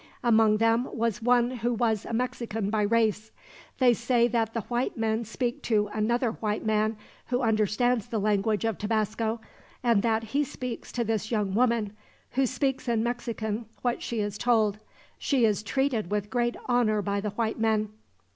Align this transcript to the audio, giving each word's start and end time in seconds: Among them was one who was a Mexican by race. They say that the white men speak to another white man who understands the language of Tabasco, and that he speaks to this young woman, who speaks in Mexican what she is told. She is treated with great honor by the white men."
Among 0.23 0.57
them 0.57 0.89
was 0.91 1.21
one 1.21 1.57
who 1.57 1.75
was 1.75 2.05
a 2.05 2.11
Mexican 2.11 2.71
by 2.71 2.81
race. 2.81 3.29
They 3.77 3.93
say 3.93 4.27
that 4.29 4.55
the 4.55 4.61
white 4.61 4.97
men 4.97 5.25
speak 5.25 5.61
to 5.65 5.91
another 5.93 6.31
white 6.31 6.65
man 6.65 6.97
who 7.27 7.43
understands 7.43 8.07
the 8.07 8.17
language 8.19 8.65
of 8.65 8.79
Tabasco, 8.79 9.39
and 9.83 10.01
that 10.01 10.23
he 10.23 10.43
speaks 10.43 10.91
to 10.93 11.03
this 11.03 11.29
young 11.29 11.53
woman, 11.53 11.95
who 12.31 12.47
speaks 12.47 12.87
in 12.87 13.03
Mexican 13.03 13.65
what 13.83 14.01
she 14.01 14.21
is 14.21 14.39
told. 14.39 14.79
She 15.19 15.45
is 15.45 15.61
treated 15.61 16.09
with 16.09 16.31
great 16.31 16.55
honor 16.65 17.03
by 17.03 17.21
the 17.21 17.29
white 17.29 17.59
men." 17.59 17.89